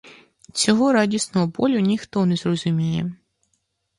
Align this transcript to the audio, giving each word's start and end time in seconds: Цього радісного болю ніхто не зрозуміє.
Цього 0.53 0.93
радісного 0.93 1.47
болю 1.47 1.79
ніхто 1.79 2.25
не 2.25 2.35
зрозуміє. 2.35 3.13